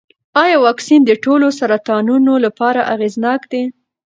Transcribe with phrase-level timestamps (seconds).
[0.43, 3.63] ایا واکسین د ټولو سرطانونو لپاره اغېزناک دی؟